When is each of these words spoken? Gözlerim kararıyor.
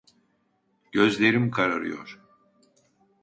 Gözlerim 0.91 1.51
kararıyor. 1.51 2.21